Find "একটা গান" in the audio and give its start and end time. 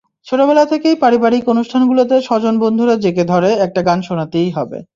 3.53-4.01